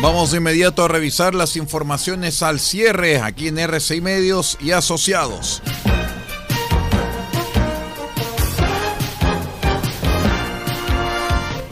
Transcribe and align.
Vamos 0.00 0.30
de 0.30 0.36
inmediato 0.36 0.84
a 0.84 0.88
revisar 0.88 1.34
las 1.34 1.56
informaciones 1.56 2.44
al 2.44 2.60
cierre 2.60 3.20
aquí 3.20 3.48
en 3.48 3.58
RCI 3.58 4.00
Medios 4.00 4.56
y 4.60 4.70
Asociados. 4.70 5.60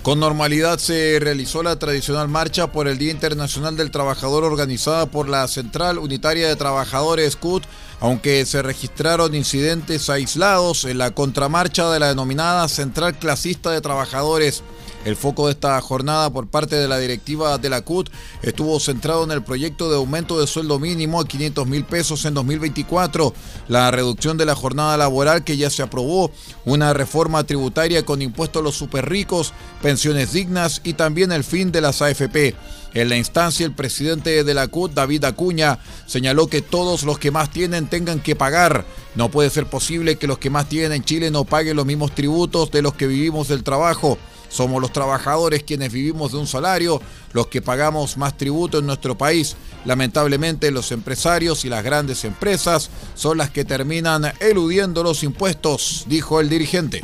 Con 0.02 0.18
normalidad 0.18 0.78
se 0.78 1.18
realizó 1.20 1.62
la 1.62 1.78
tradicional 1.78 2.26
marcha 2.26 2.72
por 2.72 2.88
el 2.88 2.98
Día 2.98 3.12
Internacional 3.12 3.76
del 3.76 3.92
Trabajador 3.92 4.42
organizada 4.42 5.06
por 5.06 5.28
la 5.28 5.46
Central 5.46 5.98
Unitaria 5.98 6.48
de 6.48 6.56
Trabajadores 6.56 7.36
CUT, 7.36 7.62
aunque 8.00 8.44
se 8.44 8.60
registraron 8.60 9.36
incidentes 9.36 10.10
aislados 10.10 10.84
en 10.84 10.98
la 10.98 11.12
contramarcha 11.12 11.90
de 11.90 12.00
la 12.00 12.08
denominada 12.08 12.68
Central 12.68 13.16
Clasista 13.18 13.70
de 13.70 13.80
Trabajadores. 13.80 14.64
El 15.06 15.14
foco 15.14 15.46
de 15.46 15.52
esta 15.52 15.80
jornada 15.80 16.30
por 16.30 16.48
parte 16.48 16.74
de 16.74 16.88
la 16.88 16.98
directiva 16.98 17.58
de 17.58 17.70
la 17.70 17.82
CUT 17.82 18.10
estuvo 18.42 18.80
centrado 18.80 19.22
en 19.22 19.30
el 19.30 19.40
proyecto 19.40 19.88
de 19.88 19.94
aumento 19.94 20.40
de 20.40 20.48
sueldo 20.48 20.80
mínimo 20.80 21.20
a 21.20 21.28
500 21.28 21.64
mil 21.68 21.84
pesos 21.84 22.24
en 22.24 22.34
2024, 22.34 23.32
la 23.68 23.92
reducción 23.92 24.36
de 24.36 24.46
la 24.46 24.56
jornada 24.56 24.96
laboral 24.96 25.44
que 25.44 25.56
ya 25.56 25.70
se 25.70 25.84
aprobó, 25.84 26.32
una 26.64 26.92
reforma 26.92 27.44
tributaria 27.44 28.04
con 28.04 28.20
impuestos 28.20 28.60
a 28.60 28.64
los 28.64 28.74
superricos, 28.74 29.52
pensiones 29.80 30.32
dignas 30.32 30.80
y 30.82 30.94
también 30.94 31.30
el 31.30 31.44
fin 31.44 31.70
de 31.70 31.82
las 31.82 32.02
AFP. 32.02 32.56
En 32.92 33.08
la 33.08 33.16
instancia, 33.16 33.64
el 33.64 33.74
presidente 33.74 34.42
de 34.42 34.54
la 34.54 34.66
CUT, 34.66 34.92
David 34.92 35.22
Acuña, 35.22 35.78
señaló 36.06 36.48
que 36.48 36.62
todos 36.62 37.04
los 37.04 37.20
que 37.20 37.30
más 37.30 37.52
tienen 37.52 37.86
tengan 37.86 38.18
que 38.18 38.34
pagar. 38.34 38.84
No 39.14 39.30
puede 39.30 39.50
ser 39.50 39.66
posible 39.66 40.16
que 40.16 40.26
los 40.26 40.38
que 40.38 40.50
más 40.50 40.68
tienen 40.68 40.90
en 40.90 41.04
Chile 41.04 41.30
no 41.30 41.44
paguen 41.44 41.76
los 41.76 41.86
mismos 41.86 42.12
tributos 42.12 42.72
de 42.72 42.82
los 42.82 42.94
que 42.94 43.06
vivimos 43.06 43.46
del 43.46 43.62
trabajo. 43.62 44.18
Somos 44.48 44.80
los 44.80 44.92
trabajadores 44.92 45.62
quienes 45.62 45.92
vivimos 45.92 46.32
de 46.32 46.38
un 46.38 46.46
salario, 46.46 47.00
los 47.32 47.48
que 47.48 47.62
pagamos 47.62 48.16
más 48.16 48.36
tributo 48.36 48.78
en 48.78 48.86
nuestro 48.86 49.16
país. 49.18 49.56
Lamentablemente 49.84 50.70
los 50.70 50.92
empresarios 50.92 51.64
y 51.64 51.68
las 51.68 51.84
grandes 51.84 52.24
empresas 52.24 52.90
son 53.14 53.38
las 53.38 53.50
que 53.50 53.64
terminan 53.64 54.32
eludiendo 54.40 55.02
los 55.02 55.22
impuestos, 55.22 56.04
dijo 56.08 56.40
el 56.40 56.48
dirigente. 56.48 57.02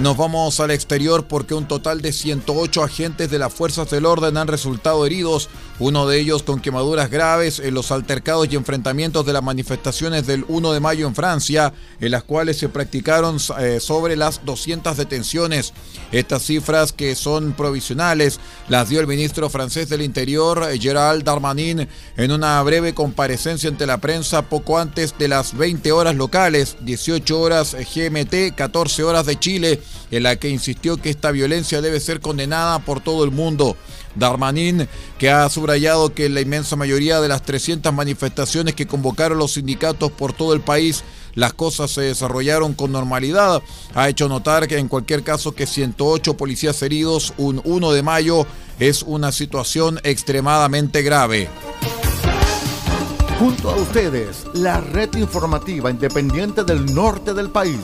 Nos 0.00 0.16
vamos 0.16 0.60
al 0.60 0.70
exterior 0.70 1.26
porque 1.26 1.54
un 1.54 1.66
total 1.66 2.00
de 2.00 2.12
108 2.12 2.84
agentes 2.84 3.30
de 3.32 3.38
las 3.40 3.52
fuerzas 3.52 3.90
del 3.90 4.06
orden 4.06 4.36
han 4.36 4.46
resultado 4.46 5.04
heridos, 5.04 5.48
uno 5.78 6.06
de 6.06 6.18
ellos 6.18 6.42
con 6.42 6.60
quemaduras 6.60 7.10
graves 7.10 7.58
en 7.60 7.74
los 7.74 7.92
altercados 7.92 8.48
y 8.50 8.56
enfrentamientos 8.56 9.24
de 9.24 9.32
las 9.32 9.42
manifestaciones 9.42 10.26
del 10.26 10.44
1 10.48 10.72
de 10.72 10.80
mayo 10.80 11.06
en 11.06 11.14
Francia, 11.14 11.72
en 12.00 12.10
las 12.10 12.24
cuales 12.24 12.58
se 12.58 12.68
practicaron 12.68 13.38
eh, 13.58 13.78
sobre 13.80 14.16
las 14.16 14.44
200 14.44 14.96
detenciones. 14.96 15.72
Estas 16.10 16.42
cifras, 16.42 16.92
que 16.92 17.14
son 17.14 17.52
provisionales, 17.52 18.40
las 18.68 18.88
dio 18.88 19.00
el 19.00 19.06
ministro 19.06 19.50
francés 19.50 19.88
del 19.88 20.02
Interior, 20.02 20.66
Gerald 20.80 21.22
Darmanin, 21.22 21.88
en 22.16 22.32
una 22.32 22.62
breve 22.62 22.94
comparecencia 22.94 23.70
ante 23.70 23.86
la 23.86 23.98
prensa 23.98 24.42
poco 24.42 24.78
antes 24.78 25.14
de 25.18 25.28
las 25.28 25.56
20 25.56 25.92
horas 25.92 26.16
locales, 26.16 26.76
18 26.80 27.40
horas 27.40 27.74
GMT, 27.74 28.54
14 28.56 29.04
horas 29.04 29.26
de 29.26 29.38
Chile 29.38 29.80
en 30.10 30.22
la 30.22 30.36
que 30.36 30.48
insistió 30.48 30.96
que 30.96 31.10
esta 31.10 31.30
violencia 31.30 31.80
debe 31.80 32.00
ser 32.00 32.20
condenada 32.20 32.78
por 32.80 33.00
todo 33.00 33.24
el 33.24 33.30
mundo. 33.30 33.76
Darmanin, 34.18 34.88
que 35.18 35.30
ha 35.30 35.48
subrayado 35.48 36.14
que 36.14 36.28
la 36.28 36.40
inmensa 36.40 36.76
mayoría 36.76 37.20
de 37.20 37.28
las 37.28 37.42
300 37.42 37.92
manifestaciones 37.92 38.74
que 38.74 38.86
convocaron 38.86 39.38
los 39.38 39.54
sindicatos 39.54 40.12
por 40.12 40.32
todo 40.32 40.52
el 40.52 40.60
país 40.60 41.04
las 41.38 41.52
cosas 41.52 41.92
se 41.92 42.00
desarrollaron 42.00 42.74
con 42.74 42.90
normalidad. 42.90 43.62
Ha 43.94 44.08
hecho 44.08 44.28
notar 44.28 44.66
que 44.66 44.76
en 44.76 44.88
cualquier 44.88 45.22
caso 45.22 45.52
que 45.52 45.66
108 45.66 46.36
policías 46.36 46.82
heridos 46.82 47.32
un 47.36 47.60
1 47.64 47.92
de 47.92 48.02
mayo 48.02 48.44
es 48.80 49.04
una 49.04 49.30
situación 49.30 50.00
extremadamente 50.02 51.02
grave. 51.02 51.48
Junto 53.38 53.70
a 53.70 53.76
ustedes, 53.76 54.46
la 54.52 54.80
red 54.80 55.14
informativa 55.14 55.92
independiente 55.92 56.64
del 56.64 56.92
norte 56.92 57.34
del 57.34 57.50
país. 57.50 57.78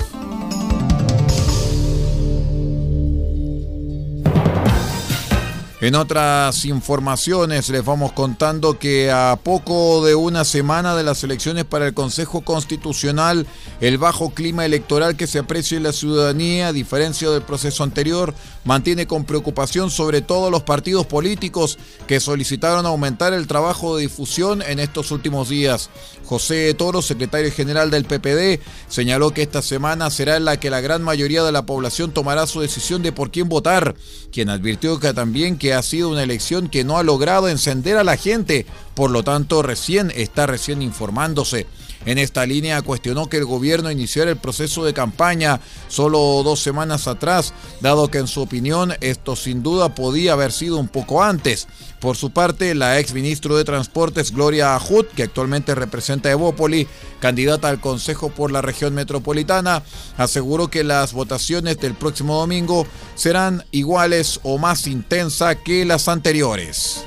En 5.85 5.97
otras 5.97 6.65
informaciones 6.65 7.69
les 7.69 7.85
vamos 7.85 8.13
contando 8.13 8.79
que 8.79 9.11
a 9.11 9.39
poco 9.43 10.03
de 10.03 10.15
una 10.15 10.47
semana 10.47 10.97
de 10.97 11.03
las 11.03 11.23
elecciones 11.25 11.67
para 11.67 11.87
el 11.87 11.93
Consejo 11.93 12.41
Constitucional, 12.41 13.47
el 13.83 13.99
bajo 13.99 14.31
clima 14.31 14.65
electoral 14.65 15.15
que 15.15 15.27
se 15.27 15.41
aprecia 15.41 15.77
en 15.77 15.83
la 15.83 15.93
ciudadanía, 15.93 16.69
a 16.69 16.73
diferencia 16.73 17.29
del 17.29 17.43
proceso 17.43 17.85
anterior, 17.85 18.35
mantiene 18.65 19.07
con 19.07 19.27
preocupación 19.27 19.91
sobre 19.91 20.23
todo 20.23 20.51
los 20.51 20.63
partidos 20.63 21.05
políticos 21.05 21.79
que 22.07 22.19
solicitaron 22.19 22.87
aumentar 22.87 23.35
el 23.35 23.47
trabajo 23.47 23.95
de 23.95 24.05
difusión 24.05 24.63
en 24.63 24.81
estos 24.81 25.11
últimos 25.11 25.51
días. 25.51 25.91
José 26.25 26.73
Toro, 26.73 27.03
secretario 27.03 27.53
general 27.53 27.91
del 27.91 28.07
PPD, 28.07 28.59
señaló 28.89 29.33
que 29.33 29.43
esta 29.43 29.61
semana 29.61 30.09
será 30.09 30.39
en 30.39 30.47
la 30.47 30.59
que 30.59 30.71
la 30.71 30.81
gran 30.81 31.03
mayoría 31.03 31.43
de 31.43 31.53
la 31.53 31.67
población 31.67 32.11
tomará 32.13 32.47
su 32.47 32.63
decisión 32.63 33.03
de 33.03 33.13
por 33.13 33.31
quién 33.31 33.51
votar, 33.51 33.95
quien 34.33 34.49
advirtió 34.49 34.99
que 34.99 35.13
también 35.13 35.59
que 35.59 35.74
ha 35.75 35.83
sido 35.83 36.11
una 36.11 36.23
elección 36.23 36.69
que 36.69 36.85
no 36.85 36.99
ha 36.99 37.03
logrado 37.03 37.49
encender 37.49 37.97
a 37.97 38.05
la 38.05 38.17
gente, 38.17 38.67
por 38.95 39.11
lo 39.11 39.23
tanto 39.23 39.63
recién 39.63 40.13
está 40.15 40.47
recién 40.47 40.83
informándose. 40.83 41.67
En 42.07 42.19
esta 42.19 42.45
línea 42.47 42.83
cuestionó 42.83 43.29
que 43.29 43.39
el 43.39 43.45
gobierno 43.45 43.91
iniciara 43.91 44.31
el 44.31 44.37
proceso 44.37 44.85
de 44.85 44.95
campaña 44.95 45.61
solo 45.89 46.43
dos 46.45 46.61
semanas 46.61 47.09
atrás, 47.09 47.55
dado 47.81 48.09
que 48.09 48.19
en 48.19 48.27
su 48.27 48.43
opinión 48.43 48.95
esto 49.01 49.37
sin 49.37 49.63
duda 49.63 49.95
podía 49.95 50.35
haber 50.35 50.53
sido 50.53 50.79
un 50.79 50.89
poco 50.89 51.23
antes. 51.23 51.67
Por 52.01 52.17
su 52.17 52.31
parte, 52.31 52.75
la 52.75 52.99
ex 52.99 53.15
ministro 53.15 53.57
de 53.57 53.65
Transportes 53.65 54.31
Gloria 54.31 54.77
Ajut, 54.77 55.09
que 55.09 55.23
actualmente 55.23 55.75
representa 55.75 56.29
a 56.29 56.33
Evópoli, 56.33 56.87
candidata 57.21 57.71
al 57.71 57.81
Consejo 57.81 58.29
por 58.29 58.53
la 58.53 58.61
región 58.61 58.95
metropolitana, 58.95 59.83
aseguró 60.19 60.69
que 60.69 60.85
las 60.85 61.15
votaciones 61.15 61.79
del 61.81 61.95
próximo 61.95 62.39
domingo 62.39 62.87
serán 63.15 63.65
iguales 63.71 64.41
o 64.43 64.59
más 64.59 64.87
intensas 64.87 65.57
que 65.65 65.87
las 65.87 66.09
anteriores. 66.09 67.05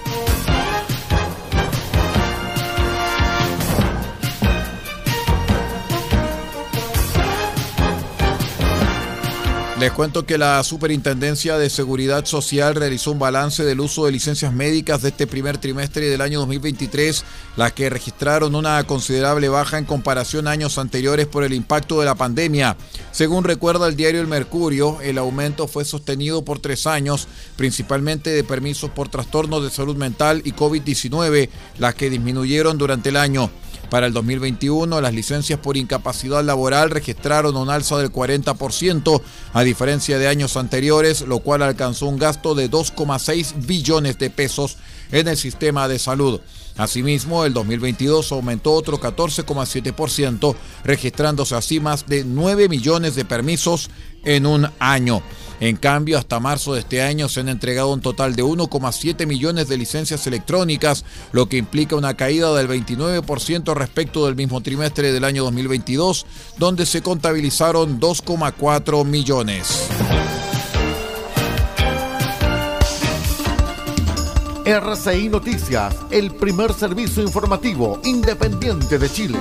Les 9.79 9.91
cuento 9.91 10.25
que 10.25 10.39
la 10.39 10.63
Superintendencia 10.63 11.59
de 11.59 11.69
Seguridad 11.69 12.25
Social 12.25 12.73
realizó 12.73 13.11
un 13.11 13.19
balance 13.19 13.63
del 13.63 13.79
uso 13.79 14.07
de 14.07 14.11
licencias 14.11 14.51
médicas 14.51 15.03
de 15.03 15.09
este 15.09 15.27
primer 15.27 15.59
trimestre 15.59 16.09
del 16.09 16.21
año 16.21 16.39
2023, 16.39 17.23
las 17.57 17.73
que 17.73 17.87
registraron 17.87 18.55
una 18.55 18.83
considerable 18.85 19.49
baja 19.49 19.77
en 19.77 19.85
comparación 19.85 20.47
a 20.47 20.51
años 20.51 20.79
anteriores 20.79 21.27
por 21.27 21.43
el 21.43 21.53
impacto 21.53 21.99
de 21.99 22.07
la 22.07 22.15
pandemia. 22.15 22.75
Según 23.11 23.43
recuerda 23.43 23.87
el 23.87 23.95
diario 23.95 24.19
El 24.19 24.25
Mercurio, 24.25 24.99
el 25.01 25.19
aumento 25.19 25.67
fue 25.67 25.85
sostenido 25.85 26.43
por 26.43 26.57
tres 26.57 26.87
años, 26.87 27.27
principalmente 27.55 28.31
de 28.31 28.43
permisos 28.43 28.89
por 28.89 29.09
trastornos 29.09 29.63
de 29.63 29.69
salud 29.69 29.95
mental 29.95 30.41
y 30.43 30.53
COVID-19, 30.53 31.49
las 31.77 31.93
que 31.93 32.09
disminuyeron 32.09 32.79
durante 32.79 33.09
el 33.09 33.17
año. 33.17 33.51
Para 33.89 34.07
el 34.07 34.13
2021, 34.13 34.99
las 34.99 35.13
licencias 35.13 35.59
por 35.59 35.77
incapacidad 35.77 36.43
laboral 36.43 36.89
registraron 36.89 37.55
un 37.55 37.69
alza 37.69 37.97
del 37.97 38.11
40%, 38.11 39.21
a 39.53 39.63
diferencia 39.63 40.19
de 40.19 40.27
años 40.27 40.57
anteriores, 40.57 41.21
lo 41.21 41.39
cual 41.39 41.61
alcanzó 41.61 42.07
un 42.07 42.17
gasto 42.17 42.53
de 42.53 42.69
2,6 42.69 43.65
billones 43.65 44.17
de 44.17 44.29
pesos 44.29 44.77
en 45.11 45.29
el 45.29 45.37
sistema 45.37 45.87
de 45.87 45.99
salud. 45.99 46.41
Asimismo, 46.77 47.45
el 47.45 47.53
2022 47.53 48.31
aumentó 48.31 48.73
otro 48.73 48.99
14,7%, 48.99 50.55
registrándose 50.83 51.55
así 51.55 51.79
más 51.79 52.07
de 52.07 52.23
9 52.23 52.69
millones 52.69 53.15
de 53.15 53.25
permisos 53.25 53.89
en 54.23 54.45
un 54.45 54.67
año. 54.79 55.21
En 55.59 55.75
cambio, 55.75 56.19
hasta 56.19 56.39
marzo 56.39 56.75
de 56.75 56.81
este 56.81 57.01
año 57.01 57.29
se 57.29 57.39
han 57.39 57.49
entregado 57.49 57.91
un 57.91 58.01
total 58.01 58.35
de 58.35 58.43
1,7 58.43 59.25
millones 59.25 59.67
de 59.67 59.77
licencias 59.77 60.27
electrónicas, 60.27 61.03
lo 61.31 61.49
que 61.49 61.57
implica 61.57 61.95
una 61.95 62.15
caída 62.15 62.53
del 62.53 62.67
29% 62.67 63.73
respecto 63.73 64.27
del 64.27 64.35
mismo 64.35 64.61
trimestre 64.61 65.11
del 65.11 65.23
año 65.23 65.43
2022, 65.45 66.27
donde 66.59 66.85
se 66.85 67.01
contabilizaron 67.01 67.99
2,4 67.99 69.03
millones. 69.03 69.87
RCI 74.67 75.29
Noticias, 75.29 75.95
el 76.11 76.35
primer 76.35 76.73
servicio 76.73 77.23
informativo 77.23 78.01
independiente 78.03 78.99
de 78.99 79.09
Chile. 79.09 79.39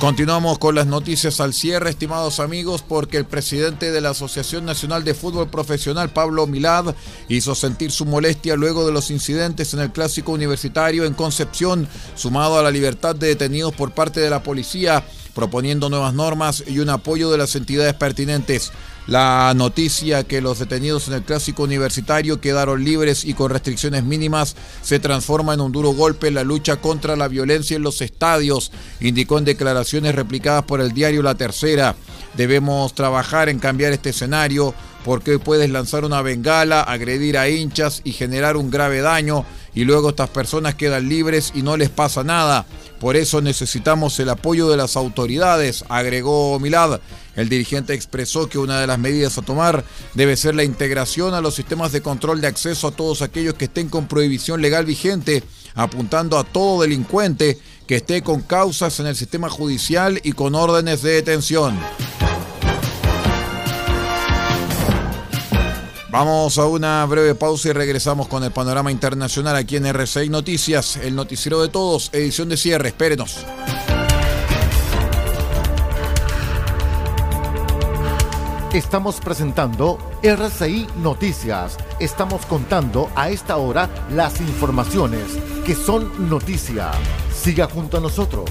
Continuamos 0.00 0.58
con 0.58 0.74
las 0.74 0.88
noticias 0.88 1.38
al 1.38 1.54
cierre, 1.54 1.90
estimados 1.90 2.40
amigos, 2.40 2.82
porque 2.82 3.18
el 3.18 3.24
presidente 3.24 3.92
de 3.92 4.00
la 4.00 4.10
Asociación 4.10 4.64
Nacional 4.64 5.04
de 5.04 5.14
Fútbol 5.14 5.48
Profesional, 5.48 6.10
Pablo 6.10 6.48
Milad, 6.48 6.94
hizo 7.28 7.54
sentir 7.54 7.92
su 7.92 8.04
molestia 8.04 8.56
luego 8.56 8.84
de 8.84 8.92
los 8.92 9.12
incidentes 9.12 9.74
en 9.74 9.80
el 9.80 9.92
clásico 9.92 10.32
universitario 10.32 11.04
en 11.04 11.14
Concepción, 11.14 11.86
sumado 12.16 12.58
a 12.58 12.62
la 12.64 12.72
libertad 12.72 13.14
de 13.14 13.28
detenidos 13.28 13.74
por 13.74 13.92
parte 13.92 14.18
de 14.18 14.30
la 14.30 14.42
policía, 14.42 15.04
proponiendo 15.38 15.88
nuevas 15.88 16.14
normas 16.14 16.64
y 16.66 16.80
un 16.80 16.90
apoyo 16.90 17.30
de 17.30 17.38
las 17.38 17.54
entidades 17.54 17.94
pertinentes. 17.94 18.72
La 19.06 19.52
noticia 19.54 20.24
que 20.24 20.40
los 20.40 20.58
detenidos 20.58 21.06
en 21.06 21.14
el 21.14 21.22
clásico 21.22 21.62
universitario 21.62 22.40
quedaron 22.40 22.82
libres 22.82 23.24
y 23.24 23.34
con 23.34 23.52
restricciones 23.52 24.02
mínimas 24.02 24.56
se 24.82 24.98
transforma 24.98 25.54
en 25.54 25.60
un 25.60 25.70
duro 25.70 25.90
golpe 25.90 26.26
en 26.26 26.34
la 26.34 26.42
lucha 26.42 26.78
contra 26.78 27.14
la 27.14 27.28
violencia 27.28 27.76
en 27.76 27.84
los 27.84 28.00
estadios, 28.00 28.72
indicó 28.98 29.38
en 29.38 29.44
declaraciones 29.44 30.16
replicadas 30.16 30.64
por 30.64 30.80
el 30.80 30.90
diario 30.90 31.22
La 31.22 31.36
Tercera. 31.36 31.94
Debemos 32.36 32.92
trabajar 32.94 33.48
en 33.48 33.60
cambiar 33.60 33.92
este 33.92 34.10
escenario 34.10 34.74
porque 35.04 35.30
hoy 35.30 35.38
puedes 35.38 35.70
lanzar 35.70 36.04
una 36.04 36.20
bengala, 36.20 36.82
agredir 36.82 37.38
a 37.38 37.48
hinchas 37.48 38.00
y 38.02 38.10
generar 38.10 38.56
un 38.56 38.72
grave 38.72 39.02
daño 39.02 39.46
y 39.74 39.84
luego 39.84 40.10
estas 40.10 40.30
personas 40.30 40.74
quedan 40.74 41.08
libres 41.08 41.52
y 41.54 41.62
no 41.62 41.76
les 41.76 41.90
pasa 41.90 42.24
nada. 42.24 42.66
Por 43.00 43.16
eso 43.16 43.40
necesitamos 43.40 44.18
el 44.18 44.28
apoyo 44.28 44.68
de 44.68 44.76
las 44.76 44.96
autoridades, 44.96 45.84
agregó 45.88 46.58
Milad. 46.58 47.00
El 47.36 47.48
dirigente 47.48 47.94
expresó 47.94 48.48
que 48.48 48.58
una 48.58 48.80
de 48.80 48.88
las 48.88 48.98
medidas 48.98 49.38
a 49.38 49.42
tomar 49.42 49.84
debe 50.14 50.36
ser 50.36 50.56
la 50.56 50.64
integración 50.64 51.34
a 51.34 51.40
los 51.40 51.54
sistemas 51.54 51.92
de 51.92 52.00
control 52.00 52.40
de 52.40 52.48
acceso 52.48 52.88
a 52.88 52.92
todos 52.92 53.22
aquellos 53.22 53.54
que 53.54 53.66
estén 53.66 53.88
con 53.88 54.08
prohibición 54.08 54.60
legal 54.60 54.84
vigente, 54.84 55.44
apuntando 55.74 56.38
a 56.38 56.44
todo 56.44 56.82
delincuente 56.82 57.58
que 57.86 57.96
esté 57.96 58.22
con 58.22 58.42
causas 58.42 58.98
en 58.98 59.06
el 59.06 59.16
sistema 59.16 59.48
judicial 59.48 60.20
y 60.24 60.32
con 60.32 60.56
órdenes 60.56 61.02
de 61.02 61.12
detención. 61.12 61.78
Vamos 66.10 66.56
a 66.56 66.64
una 66.64 67.04
breve 67.04 67.34
pausa 67.34 67.68
y 67.68 67.72
regresamos 67.72 68.28
con 68.28 68.42
el 68.42 68.50
panorama 68.50 68.90
internacional 68.90 69.56
aquí 69.56 69.76
en 69.76 69.84
R6 69.84 70.30
Noticias, 70.30 70.96
el 70.96 71.14
noticiero 71.14 71.60
de 71.60 71.68
todos, 71.68 72.08
edición 72.14 72.48
de 72.48 72.56
cierre. 72.56 72.88
Espérenos. 72.88 73.44
Estamos 78.72 79.20
presentando 79.20 79.98
RCI 80.22 80.86
Noticias. 81.02 81.76
Estamos 82.00 82.46
contando 82.46 83.10
a 83.14 83.28
esta 83.28 83.58
hora 83.58 83.90
las 84.10 84.40
informaciones 84.40 85.24
que 85.66 85.74
son 85.74 86.30
noticia. 86.30 86.90
Siga 87.34 87.66
junto 87.66 87.98
a 87.98 88.00
nosotros. 88.00 88.50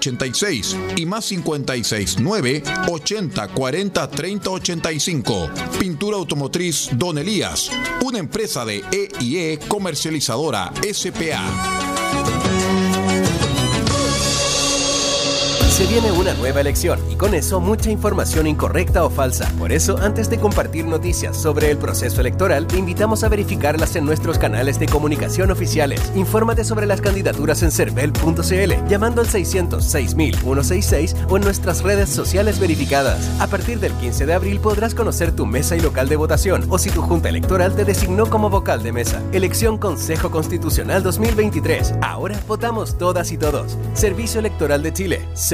86 0.01 0.75
y 0.97 1.05
más 1.05 1.25
56 1.25 2.17
9 2.19 2.63
80 2.89 3.47
40 3.49 4.09
30 4.09 4.49
85. 4.49 5.49
Pintura 5.79 6.17
automotriz 6.17 6.89
Don 6.93 7.19
Elías, 7.19 7.69
una 8.03 8.17
empresa 8.17 8.65
de 8.65 8.83
EIE 8.91 9.59
comercializadora 9.67 10.73
SPA. 10.91 12.60
Se 15.71 15.87
viene 15.87 16.11
una 16.11 16.33
nueva 16.33 16.59
elección 16.59 16.99
y 17.09 17.15
con 17.15 17.33
eso 17.33 17.61
mucha 17.61 17.89
información 17.89 18.45
incorrecta 18.45 19.05
o 19.05 19.09
falsa. 19.09 19.49
Por 19.57 19.71
eso, 19.71 19.97
antes 19.99 20.29
de 20.29 20.37
compartir 20.37 20.85
noticias 20.85 21.37
sobre 21.37 21.71
el 21.71 21.77
proceso 21.77 22.19
electoral, 22.19 22.67
te 22.67 22.77
invitamos 22.77 23.23
a 23.23 23.29
verificarlas 23.29 23.95
en 23.95 24.03
nuestros 24.03 24.37
canales 24.37 24.79
de 24.79 24.87
comunicación 24.87 25.49
oficiales. 25.49 26.11
Infórmate 26.13 26.65
sobre 26.65 26.87
las 26.87 26.99
candidaturas 26.99 27.63
en 27.63 27.71
cervel.cl 27.71 28.89
llamando 28.89 29.21
al 29.21 29.29
606 29.29 30.11
166 30.11 31.15
o 31.29 31.37
en 31.37 31.43
nuestras 31.43 31.81
redes 31.83 32.09
sociales 32.09 32.59
verificadas. 32.59 33.31
A 33.39 33.47
partir 33.47 33.79
del 33.79 33.93
15 33.93 34.25
de 34.25 34.33
abril 34.33 34.59
podrás 34.59 34.93
conocer 34.93 35.31
tu 35.33 35.45
mesa 35.45 35.77
y 35.77 35.79
local 35.79 36.09
de 36.09 36.17
votación 36.17 36.65
o 36.67 36.79
si 36.79 36.89
tu 36.89 37.01
junta 37.01 37.29
electoral 37.29 37.77
te 37.77 37.85
designó 37.85 38.29
como 38.29 38.49
vocal 38.49 38.83
de 38.83 38.91
mesa. 38.91 39.23
Elección 39.31 39.77
Consejo 39.77 40.31
Constitucional 40.31 41.01
2023. 41.01 41.93
Ahora 42.01 42.37
votamos 42.45 42.97
todas 42.97 43.31
y 43.31 43.37
todos. 43.37 43.77
Servicio 43.93 44.41
Electoral 44.41 44.83
de 44.83 44.91
Chile. 44.91 45.29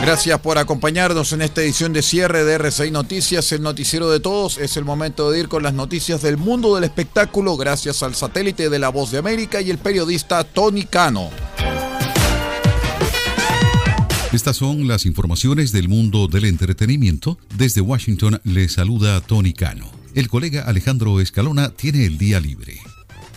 Gracias 0.00 0.38
por 0.40 0.58
acompañarnos 0.58 1.32
en 1.32 1.42
esta 1.42 1.62
edición 1.62 1.92
de 1.92 2.02
cierre 2.02 2.44
de 2.44 2.54
RCI 2.54 2.90
Noticias, 2.90 3.50
el 3.52 3.62
noticiero 3.62 4.08
de 4.10 4.20
todos. 4.20 4.58
Es 4.58 4.76
el 4.76 4.84
momento 4.84 5.30
de 5.30 5.40
ir 5.40 5.48
con 5.48 5.62
las 5.62 5.74
noticias 5.74 6.22
del 6.22 6.36
mundo 6.36 6.74
del 6.74 6.84
espectáculo 6.84 7.56
gracias 7.56 8.02
al 8.02 8.14
satélite 8.14 8.70
de 8.70 8.78
La 8.78 8.90
Voz 8.90 9.10
de 9.10 9.18
América 9.18 9.60
y 9.60 9.70
el 9.70 9.78
periodista 9.78 10.44
Tony 10.44 10.84
Cano. 10.84 11.30
Estas 14.32 14.56
son 14.56 14.86
las 14.86 15.06
informaciones 15.06 15.72
del 15.72 15.88
mundo 15.88 16.28
del 16.28 16.44
entretenimiento. 16.44 17.38
Desde 17.56 17.80
Washington 17.80 18.40
le 18.44 18.68
saluda 18.68 19.20
Tony 19.20 19.54
Cano. 19.54 19.90
El 20.14 20.28
colega 20.28 20.62
Alejandro 20.62 21.20
Escalona 21.20 21.70
tiene 21.70 22.04
el 22.04 22.18
día 22.18 22.38
libre. 22.38 22.80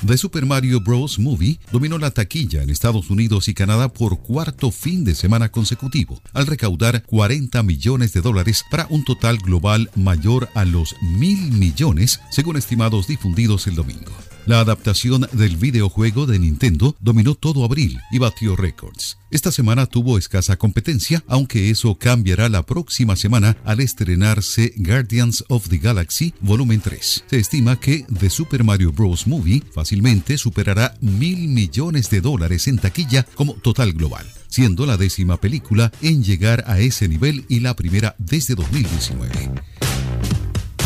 The 0.06 0.18
Super 0.18 0.46
Mario 0.46 0.79
Bros. 0.79 1.20
Movie 1.20 1.60
dominó 1.74 1.98
la 1.98 2.12
taquilla 2.12 2.63
en 2.63 2.70
Estados 2.70 3.10
Unidos 3.10 3.50
y 3.50 3.53
Canadá 3.53 3.89
por 3.89 4.20
cuarto 4.20 4.72
fin 4.72 5.03
de 5.03 5.13
semana 5.13 5.50
consecutivo, 5.51 6.22
al 6.32 6.48
recaudar 6.48 7.03
40 7.03 7.62
millones 7.63 8.13
de 8.13 8.22
dólares 8.22 8.63
para 8.72 8.88
un 8.89 9.03
total 9.03 9.39
global 9.39 9.91
mayor 9.96 10.48
a 10.56 10.63
los 10.63 10.96
mil 11.01 11.51
millones, 11.51 12.22
según 12.32 12.56
estimados 12.56 13.08
difundidos 13.08 13.68
el 13.68 13.75
domingo. 13.75 14.12
La 14.50 14.62
adaptación 14.62 15.27
del 15.32 15.58
videojuego 15.58 16.25
de 16.25 16.39
Nintendo 16.39 16.96
dominó 17.00 17.36
todo 17.36 17.63
abril 17.63 18.00
y 18.12 18.18
batió 18.18 18.56
récords. 18.56 19.20
Esta 19.29 19.51
semana 19.51 19.86
tuvo 19.86 20.18
escasa 20.18 20.58
competencia, 20.58 21.24
aunque 21.27 21.70
eso 21.70 21.94
cambiará 22.00 22.50
la 22.50 22.65
próxima 22.65 23.15
semana 23.15 23.58
al 23.63 23.79
estrenarse 23.79 24.74
Guardians 24.77 25.46
of 25.50 25.70
the 25.70 25.77
Galaxy 25.77 26.34
Volumen 26.41 26.82
3. 26.82 27.25
Se 27.29 27.38
estima 27.38 27.79
que 27.79 28.08
The 28.20 28.32
Super 28.32 28.63
Mario 28.63 28.91
Bros. 28.91 29.27
Movie 29.27 29.62
fácilmente 29.72 30.36
superará 30.39 30.96
mil 31.00 31.48
millones 31.48 32.10
de 32.10 32.20
dólares 32.20 32.68
en 32.68 32.79
taquilla 32.79 33.27
como 33.36 33.53
total 33.53 33.94
global 33.94 34.25
siendo 34.48 34.88
la 34.88 34.98
décima 34.98 35.38
película 35.38 35.91
en 36.01 36.24
llegar 36.24 36.63
a 36.65 36.79
ese 36.79 37.08
nivel 37.08 37.46
y 37.50 37.60
la 37.60 37.75
primera 37.75 38.15
desde 38.18 38.56
2019. 38.56 39.51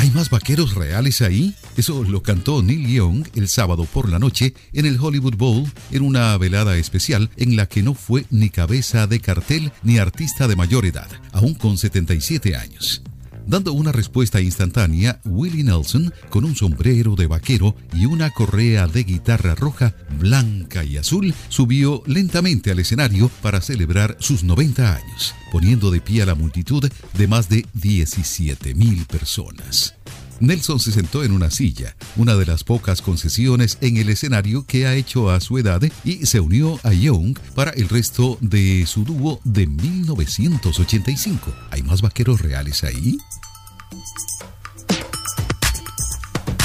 ¿Hay 0.04 0.12
más 0.12 0.30
vaqueros 0.30 0.76
reales 0.76 1.22
ahí? 1.22 1.56
Eso 1.78 2.04
lo 2.04 2.22
cantó 2.22 2.62
Neil 2.62 2.90
Young 2.90 3.26
el 3.36 3.48
sábado 3.48 3.86
por 3.86 4.10
la 4.10 4.20
noche 4.20 4.54
en 4.74 4.86
el 4.86 5.00
Hollywood 5.00 5.38
Bowl 5.38 5.64
en 5.92 6.02
una 6.02 6.38
velada 6.38 6.76
especial 6.76 7.30
en 7.38 7.56
la 7.56 7.68
que 7.68 7.84
no 7.84 7.94
fue 7.94 8.26
ni 8.30 8.50
cabeza 8.50 9.08
de 9.08 9.22
cartel 9.22 9.72
ni 9.82 10.00
artista 10.00 10.50
de 10.50 10.58
mayor 10.58 10.86
edad, 10.86 11.08
aún 11.32 11.54
con 11.54 11.78
77 11.78 12.54
años. 12.58 13.02
Dando 13.46 13.74
una 13.74 13.92
respuesta 13.92 14.40
instantánea, 14.40 15.20
Willie 15.26 15.64
Nelson, 15.64 16.14
con 16.30 16.46
un 16.46 16.56
sombrero 16.56 17.16
de 17.16 17.28
vaquero 17.28 17.76
y 17.94 18.06
una 18.06 18.32
correa 18.32 18.88
de 18.88 19.04
guitarra 19.04 19.54
roja, 19.54 19.94
blanca 20.18 20.84
y 20.84 20.98
azul, 20.98 21.34
subió 21.50 22.04
lentamente 22.06 22.72
al 22.72 22.80
escenario 22.80 23.30
para 23.42 23.62
celebrar 23.62 24.16
sus 24.20 24.44
90 24.44 24.96
años, 24.96 25.36
poniendo 25.52 25.92
de 25.92 26.02
pie 26.02 26.24
a 26.24 26.26
la 26.26 26.36
multitud 26.36 26.90
de 27.14 27.28
más 27.28 27.50
de 27.50 27.66
17 27.74 28.74
mil 28.76 29.06
personas. 29.06 29.96
Nelson 30.44 30.78
se 30.78 30.92
sentó 30.92 31.24
en 31.24 31.32
una 31.32 31.50
silla, 31.50 31.96
una 32.18 32.36
de 32.36 32.46
las 32.46 32.66
pocas 32.66 33.02
concesiones 33.02 33.78
en 33.80 33.96
el 33.96 34.10
escenario 34.10 34.66
que 34.66 34.86
ha 34.86 34.94
hecho 34.94 35.30
a 35.32 35.40
su 35.40 35.58
edad, 35.58 35.82
y 36.04 36.26
se 36.26 36.42
unió 36.42 36.82
a 36.84 36.92
Young 36.92 37.40
para 37.56 37.72
el 37.72 37.88
resto 37.88 38.38
de 38.42 38.86
su 38.86 39.06
dúo 39.06 39.40
de 39.46 39.68
1985. 39.68 41.54
¿Hay 41.72 41.82
más 41.84 42.02
vaqueros 42.02 42.42
reales 42.42 42.84
ahí? 42.84 43.18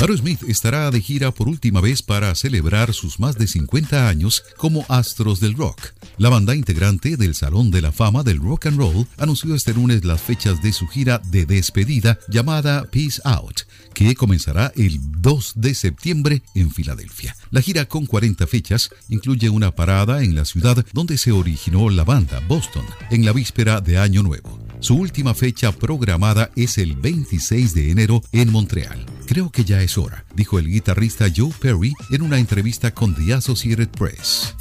Aerosmith 0.00 0.44
estará 0.44 0.92
de 0.92 1.00
gira 1.00 1.32
por 1.32 1.48
última 1.48 1.80
vez 1.80 2.02
para 2.02 2.32
celebrar 2.36 2.94
sus 2.94 3.18
más 3.18 3.36
de 3.36 3.48
50 3.48 4.08
años 4.08 4.44
como 4.56 4.86
astros 4.88 5.40
del 5.40 5.54
rock. 5.54 5.80
La 6.18 6.28
banda 6.28 6.54
integrante 6.54 7.16
del 7.16 7.34
Salón 7.34 7.72
de 7.72 7.82
la 7.82 7.90
Fama 7.90 8.22
del 8.22 8.38
Rock 8.38 8.66
and 8.66 8.78
Roll 8.78 9.08
anunció 9.16 9.56
este 9.56 9.74
lunes 9.74 10.04
las 10.04 10.20
fechas 10.20 10.62
de 10.62 10.72
su 10.72 10.86
gira 10.86 11.20
de 11.32 11.46
despedida 11.46 12.16
llamada 12.28 12.84
Peace 12.84 13.20
Out, 13.24 13.62
que 13.92 14.14
comenzará 14.14 14.72
el 14.76 15.00
2 15.20 15.54
de 15.56 15.74
septiembre 15.74 16.42
en 16.54 16.70
Filadelfia. 16.70 17.34
La 17.50 17.60
gira 17.60 17.86
con 17.86 18.06
40 18.06 18.46
fechas 18.46 18.90
incluye 19.08 19.50
una 19.50 19.74
parada 19.74 20.22
en 20.22 20.36
la 20.36 20.44
ciudad 20.44 20.86
donde 20.92 21.18
se 21.18 21.32
originó 21.32 21.90
la 21.90 22.04
banda, 22.04 22.40
Boston, 22.46 22.86
en 23.10 23.24
la 23.24 23.32
víspera 23.32 23.80
de 23.80 23.98
Año 23.98 24.22
Nuevo. 24.22 24.60
Su 24.78 24.94
última 24.94 25.34
fecha 25.34 25.72
programada 25.72 26.52
es 26.54 26.78
el 26.78 26.94
26 26.94 27.74
de 27.74 27.90
enero 27.90 28.22
en 28.30 28.52
Montreal. 28.52 29.17
Creo 29.28 29.50
que 29.50 29.62
ya 29.62 29.82
es 29.82 29.98
hora, 29.98 30.24
dijo 30.34 30.58
el 30.58 30.66
guitarrista 30.68 31.26
Joe 31.36 31.52
Perry 31.60 31.92
en 32.10 32.22
una 32.22 32.38
entrevista 32.38 32.94
con 32.94 33.14
The 33.14 33.34
Associated 33.34 33.90
Press. 33.90 34.54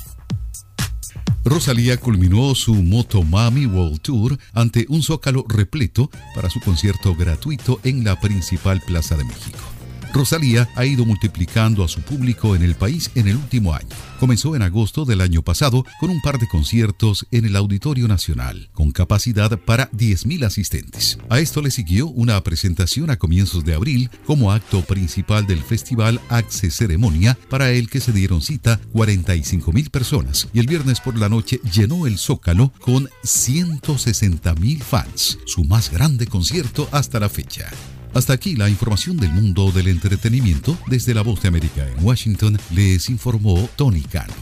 Rosalía 1.46 1.96
culminó 1.96 2.54
su 2.54 2.76
Motomami 2.76 3.66
World 3.66 4.02
Tour 4.02 4.38
ante 4.52 4.86
un 4.90 5.04
zócalo 5.04 5.46
repleto 5.48 6.12
para 6.36 6.50
su 6.50 6.60
concierto 6.60 7.16
gratuito 7.16 7.80
en 7.86 8.04
la 8.04 8.20
principal 8.20 8.82
plaza 8.86 9.16
de 9.16 9.24
México. 9.24 9.77
Rosalía 10.18 10.68
ha 10.76 10.84
ido 10.84 11.06
multiplicando 11.06 11.84
a 11.84 11.88
su 11.88 12.02
público 12.02 12.56
en 12.56 12.64
el 12.64 12.74
país 12.74 13.12
en 13.14 13.28
el 13.28 13.36
último 13.36 13.76
año. 13.76 13.88
Comenzó 14.20 14.56
en 14.56 14.64
agosto 14.64 15.06
del 15.06 15.22
año 15.22 15.44
pasado 15.44 15.86
con 16.00 16.10
un 16.10 16.22
par 16.22 16.40
de 16.40 16.48
conciertos 16.48 17.28
en 17.30 17.46
el 17.46 17.56
Auditorio 17.56 18.08
Nacional, 18.08 18.70
con 18.74 18.90
capacidad 18.92 19.60
para 19.60 19.92
10.000 19.92 20.44
asistentes. 20.44 21.20
A 21.30 21.40
esto 21.40 21.62
le 21.62 21.70
siguió 21.70 22.08
una 22.08 22.42
presentación 22.42 23.12
a 23.12 23.18
comienzos 23.18 23.64
de 23.64 23.76
abril 23.76 24.10
como 24.26 24.52
acto 24.52 24.82
principal 24.82 25.46
del 25.46 25.62
festival 25.62 26.20
Axe 26.30 26.72
Ceremonia, 26.72 27.38
para 27.48 27.70
el 27.70 27.88
que 27.88 28.00
se 28.00 28.12
dieron 28.12 28.42
cita 28.42 28.80
45.000 28.94 29.92
personas, 29.92 30.48
y 30.52 30.60
el 30.60 30.66
viernes 30.66 31.00
por 31.00 31.16
la 31.20 31.30
noche 31.30 31.62
llenó 31.72 32.08
el 32.08 32.18
Zócalo 32.18 32.74
con 32.82 33.08
160.000 33.24 34.82
fans, 34.82 35.38
su 35.46 35.64
más 35.64 35.92
grande 35.92 36.26
concierto 36.26 36.90
hasta 36.92 37.20
la 37.20 37.30
fecha. 37.30 37.70
Hasta 38.18 38.34
aquí 38.34 38.56
la 38.56 38.68
información 38.68 39.16
del 39.16 39.30
mundo 39.32 39.72
del 39.72 39.90
entretenimiento. 39.90 40.76
Desde 40.88 41.14
la 41.14 41.22
Voz 41.22 41.40
de 41.44 41.50
América 41.50 41.88
en 41.88 42.04
Washington 42.04 42.58
les 42.72 43.12
informó 43.12 43.70
Tony 43.76 44.02
Cano. 44.02 44.34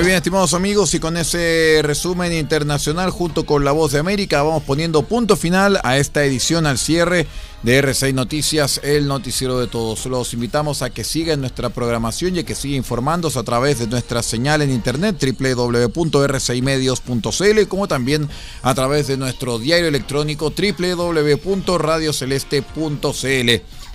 Muy 0.00 0.06
bien, 0.06 0.16
estimados 0.16 0.54
amigos, 0.54 0.94
y 0.94 0.98
con 0.98 1.18
ese 1.18 1.80
resumen 1.82 2.32
internacional 2.32 3.10
junto 3.10 3.44
con 3.44 3.66
La 3.66 3.72
Voz 3.72 3.92
de 3.92 3.98
América, 3.98 4.42
vamos 4.42 4.62
poniendo 4.62 5.02
punto 5.02 5.36
final 5.36 5.78
a 5.84 5.98
esta 5.98 6.24
edición 6.24 6.66
al 6.66 6.78
cierre 6.78 7.26
de 7.62 7.84
R6 7.84 8.14
Noticias, 8.14 8.80
el 8.82 9.06
noticiero 9.06 9.60
de 9.60 9.66
todos. 9.66 10.06
Los 10.06 10.32
invitamos 10.32 10.80
a 10.80 10.88
que 10.88 11.04
sigan 11.04 11.42
nuestra 11.42 11.68
programación 11.68 12.34
y 12.34 12.38
a 12.38 12.44
que 12.44 12.54
sigan 12.54 12.78
informándose 12.78 13.38
a 13.38 13.42
través 13.42 13.78
de 13.78 13.88
nuestra 13.88 14.22
señal 14.22 14.62
en 14.62 14.70
internet 14.70 15.22
www.r6medios.cl, 15.22 17.68
como 17.68 17.86
también 17.86 18.26
a 18.62 18.74
través 18.74 19.06
de 19.06 19.18
nuestro 19.18 19.58
diario 19.58 19.88
electrónico 19.88 20.50
www.radioceleste.cl. 20.50 23.50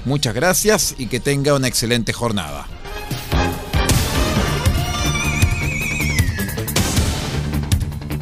Muchas 0.06 0.36
gracias 0.36 0.94
y 1.00 1.08
que 1.08 1.20
tenga 1.20 1.56
una 1.56 1.68
excelente 1.68 2.14
jornada. 2.14 2.68